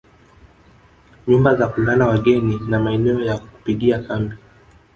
[1.27, 4.35] Nyumba za kulala wageni na maeneo ya kupigia kambi